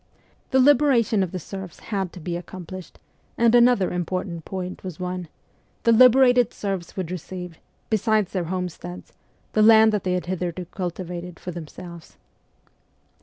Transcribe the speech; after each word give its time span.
The 0.49 0.59
liberation 0.59 1.21
of 1.21 1.31
the 1.31 1.37
serfs 1.37 1.79
had 1.93 2.11
to 2.13 2.19
be 2.19 2.35
accomplished; 2.35 2.97
and 3.37 3.53
another 3.53 3.91
important 3.93 4.45
point 4.45 4.83
was 4.83 4.99
won 4.99 5.27
the 5.83 5.91
liberated 5.91 6.55
serfs 6.55 6.97
would 6.97 7.11
receive, 7.11 7.59
besides 7.91 8.31
their 8.31 8.45
homesteads, 8.45 9.13
the 9.53 9.61
land 9.61 9.91
that 9.91 10.03
they 10.03 10.13
had 10.13 10.25
hitherto 10.25 10.65
cultivated 10.65 11.39
for 11.39 11.51
themselves. 11.51 12.17